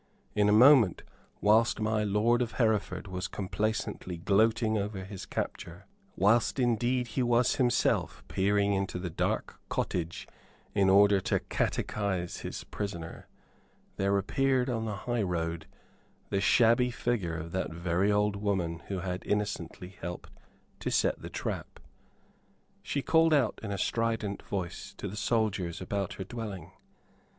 In 0.33 0.49
a 0.49 0.51
moment, 0.51 1.03
whilst 1.41 1.79
my 1.79 2.03
lord 2.03 2.41
of 2.41 2.53
Hereford 2.53 3.07
was 3.07 3.27
complacently 3.27 4.17
gloating 4.17 4.75
over 4.75 5.03
his 5.03 5.27
capture 5.27 5.85
whilst 6.15 6.57
indeed 6.59 7.09
he 7.09 7.21
was 7.21 7.57
himself 7.57 8.23
peering 8.27 8.73
into 8.73 8.97
the 8.97 9.11
dark 9.11 9.59
cottage 9.69 10.27
in 10.73 10.89
order 10.89 11.21
to 11.21 11.39
catechise 11.39 12.37
his 12.39 12.63
prisoner 12.63 13.27
there 13.97 14.17
appeared 14.17 14.71
on 14.71 14.85
the 14.85 14.95
high 15.05 15.21
road 15.21 15.67
the 16.31 16.41
shabby 16.41 16.89
figure 16.89 17.37
of 17.37 17.51
that 17.51 17.71
very 17.71 18.11
old 18.11 18.35
woman 18.35 18.79
who 18.87 19.01
had 19.01 19.23
innocently 19.23 19.89
helped 19.89 20.31
to 20.79 20.89
set 20.89 21.21
the 21.21 21.29
trap. 21.29 21.79
She 22.81 23.03
called 23.03 23.35
out 23.35 23.59
in 23.61 23.69
a 23.71 23.77
strident 23.77 24.41
voice 24.41 24.95
to 24.97 25.07
the 25.07 25.15
soldiers 25.15 25.79
about 25.79 26.13
her 26.13 26.23
dwelling. 26.23 26.71